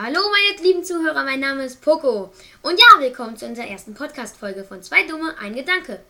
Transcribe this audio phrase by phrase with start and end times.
[0.00, 2.32] Hallo meine lieben Zuhörer, mein Name ist Poco.
[2.62, 6.04] Und ja, willkommen zu unserer ersten Podcast-Folge von Zwei Dumme, ein Gedanke.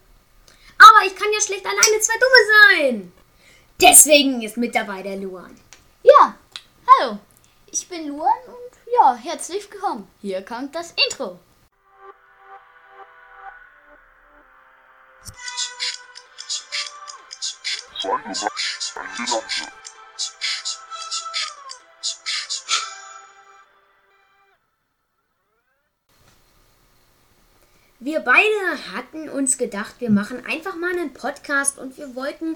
[0.76, 3.12] Aber ich kann ja schlecht alleine zwei Dumme sein.
[3.80, 5.58] Deswegen ist mit dabei der Luan.
[6.02, 6.36] Ja,
[6.86, 7.18] hallo.
[7.72, 10.06] Ich bin Luan und ja, herzlich willkommen.
[10.20, 11.38] Hier kommt das Intro.
[18.02, 18.50] Zwei Dumme,
[18.96, 19.87] ein Gedanke.
[28.00, 32.54] Wir beide hatten uns gedacht, wir machen einfach mal einen Podcast und wir wollten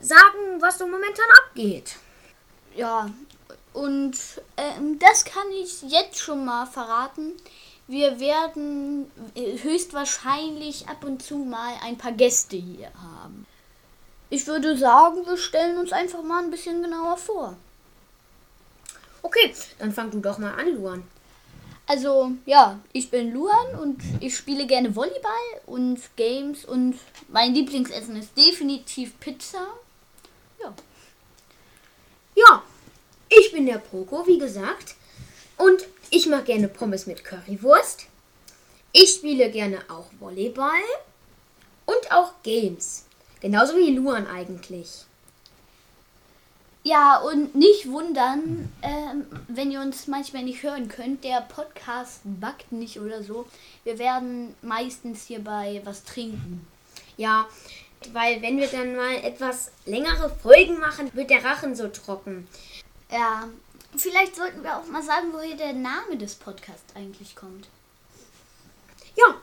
[0.00, 1.94] sagen, was so momentan abgeht.
[2.74, 3.10] Ja,
[3.72, 4.16] und
[4.56, 7.32] ähm, das kann ich jetzt schon mal verraten.
[7.86, 13.46] Wir werden äh, höchstwahrscheinlich ab und zu mal ein paar Gäste hier haben.
[14.30, 17.56] Ich würde sagen, wir stellen uns einfach mal ein bisschen genauer vor.
[19.22, 21.04] Okay, dann fang du doch mal an, Luan.
[21.86, 28.16] Also, ja, ich bin Luan und ich spiele gerne Volleyball und Games und mein Lieblingsessen
[28.16, 29.66] ist definitiv Pizza.
[30.62, 30.74] Ja.
[32.34, 32.62] Ja,
[33.28, 34.94] ich bin der Poco, wie gesagt.
[35.58, 38.06] Und ich mag gerne Pommes mit Currywurst.
[38.92, 40.70] Ich spiele gerne auch Volleyball
[41.84, 43.04] und auch Games.
[43.40, 45.04] Genauso wie Luan eigentlich.
[46.86, 51.24] Ja, und nicht wundern, ähm, wenn ihr uns manchmal nicht hören könnt.
[51.24, 53.46] Der Podcast backt nicht oder so.
[53.84, 56.66] Wir werden meistens hierbei was trinken.
[57.16, 57.48] Ja,
[58.12, 62.46] weil wenn wir dann mal etwas längere Folgen machen, wird der Rachen so trocken.
[63.10, 63.48] Ja,
[63.96, 67.66] vielleicht sollten wir auch mal sagen, woher der Name des Podcasts eigentlich kommt.
[69.16, 69.36] Ja,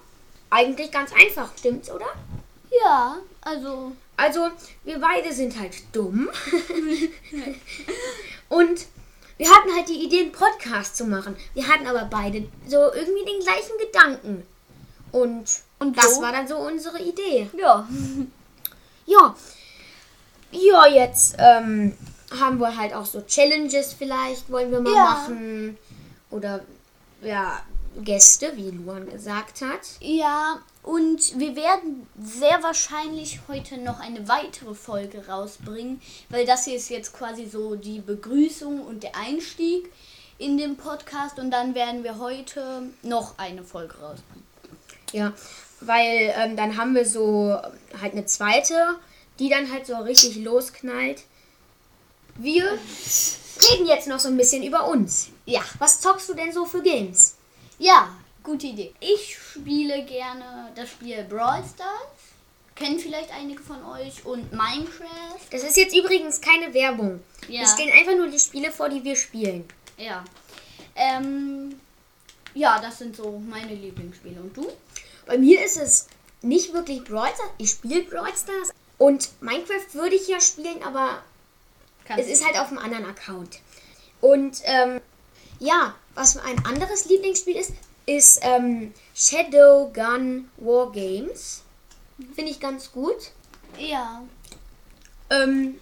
[0.51, 2.13] eigentlich ganz einfach, stimmt's, oder?
[2.83, 4.49] Ja, also Also,
[4.83, 6.29] wir beide sind halt dumm.
[8.49, 8.85] Und
[9.37, 11.35] wir hatten halt die Idee, einen Podcast zu machen.
[11.53, 14.45] Wir hatten aber beide so irgendwie den gleichen Gedanken.
[15.11, 15.45] Und,
[15.79, 16.21] Und das so?
[16.21, 17.49] war dann so unsere Idee.
[17.57, 17.87] ja.
[19.05, 19.35] Ja.
[20.51, 21.97] Ja, jetzt ähm,
[22.39, 25.03] haben wir halt auch so Challenges vielleicht, wollen wir mal Ja.
[25.05, 25.77] machen.
[26.29, 26.61] Oder
[27.21, 27.61] ja,
[28.03, 29.81] Gäste, wie Luan gesagt hat.
[29.99, 36.75] Ja, und wir werden sehr wahrscheinlich heute noch eine weitere Folge rausbringen, weil das hier
[36.75, 39.91] ist jetzt quasi so die Begrüßung und der Einstieg
[40.37, 44.47] in den Podcast und dann werden wir heute noch eine Folge rausbringen.
[45.11, 45.33] Ja,
[45.81, 47.57] weil ähm, dann haben wir so
[48.01, 48.95] halt eine zweite,
[49.39, 51.23] die dann halt so richtig losknallt.
[52.35, 55.29] Wir reden jetzt noch so ein bisschen über uns.
[55.45, 55.61] Ja.
[55.79, 57.35] Was zockst du denn so für Games?
[57.81, 58.09] Ja,
[58.43, 58.93] gute Idee.
[58.99, 62.35] Ich spiele gerne das Spiel Brawl Stars.
[62.75, 65.39] Kennen vielleicht einige von euch und Minecraft.
[65.49, 67.21] Das ist jetzt übrigens keine Werbung.
[67.47, 67.61] Ja.
[67.61, 69.65] Wir stellen einfach nur die Spiele vor, die wir spielen.
[69.97, 70.23] Ja.
[70.95, 71.81] Ähm,
[72.53, 74.39] ja, das sind so meine Lieblingsspiele.
[74.39, 74.71] Und du?
[75.25, 76.07] Bei mir ist es
[76.43, 77.49] nicht wirklich Brawl Stars.
[77.57, 78.69] Ich spiele Brawl Stars.
[78.99, 81.23] Und Minecraft würde ich ja spielen, aber
[82.05, 83.57] Kannst es ist halt auf einem anderen Account.
[84.21, 85.01] Und ähm,
[85.61, 87.71] ja, was ein anderes Lieblingsspiel ist,
[88.07, 91.61] ist ähm, Shadow Gun War Games.
[92.35, 93.31] Finde ich ganz gut.
[93.77, 94.23] Ja.
[95.29, 95.79] Ähm,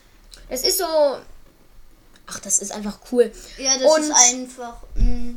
[0.49, 0.85] es ist so.
[0.85, 3.31] Ach, das ist einfach cool.
[3.57, 4.83] Ja, das Und ist einfach.
[4.95, 5.35] Mh,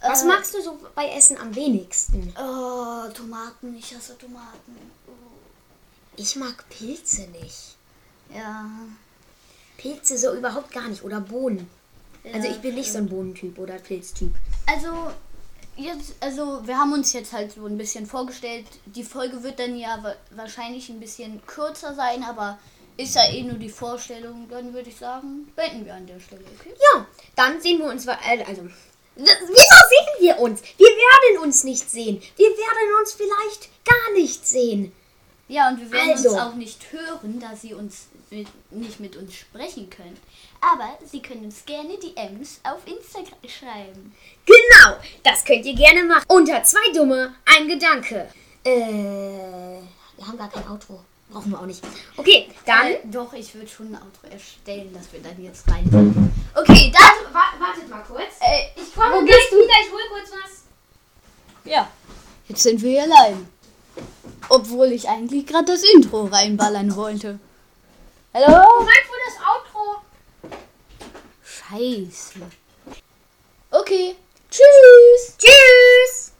[0.00, 2.34] Was äh, magst du so bei Essen am wenigsten?
[2.36, 3.76] Oh, Tomaten.
[3.78, 4.76] Ich hasse Tomaten.
[6.16, 7.76] Ich mag Pilze nicht.
[8.34, 8.64] Ja.
[9.76, 11.04] Pilze so überhaupt gar nicht.
[11.04, 11.68] Oder Bohnen.
[12.32, 14.32] Also ich bin nicht so ein Bohnentyp oder Pilztyp.
[14.66, 15.10] Also,
[15.76, 18.66] jetzt, also wir haben uns jetzt halt so ein bisschen vorgestellt.
[18.86, 22.58] Die Folge wird dann ja wa wahrscheinlich ein bisschen kürzer sein, aber
[22.96, 24.46] ist ja eh nur die Vorstellung.
[24.50, 26.74] Dann würde ich sagen, beenden wir an der Stelle, okay?
[26.94, 28.06] Ja, dann sehen wir uns.
[28.06, 28.62] Äh, also.
[29.16, 30.62] Wieso sehen wir uns?
[30.78, 32.22] Wir werden uns nicht sehen.
[32.36, 34.92] Wir werden uns vielleicht gar nicht sehen.
[35.50, 36.30] Ja, und wir werden Also.
[36.30, 40.16] uns auch nicht hören, da sie uns mit, nicht mit uns sprechen können.
[40.60, 44.14] Aber sie können uns gerne DMs auf Instagram schreiben.
[44.46, 46.24] Genau, das könnt ihr gerne machen.
[46.28, 48.28] Unter zwei Dumme, ein Gedanke.
[48.64, 49.80] Äh,
[50.16, 51.00] wir haben gar kein Outro.
[51.30, 51.82] Brauchen wir auch nicht.
[52.16, 52.86] Okay, dann.
[52.86, 55.84] Äh, doch, ich würde schon ein Auto erstellen, dass wir dann jetzt rein.
[56.54, 57.32] Okay, dann.
[57.34, 58.34] Wa- wartet mal kurz.
[58.40, 59.74] Äh, Ich komme gleich wieder.
[59.86, 60.62] Ich hol kurz was.
[61.64, 61.88] Ja.
[62.48, 63.48] Jetzt sind wir hier allein.
[64.50, 67.38] Obwohl ich eigentlich gerade das Intro reinballern wollte.
[68.34, 68.46] Hallo?
[68.46, 70.02] Moment für das Outro.
[71.44, 72.40] Scheiße.
[73.70, 74.16] Okay.
[74.50, 75.36] Tschüss.
[75.38, 76.32] Tschüss.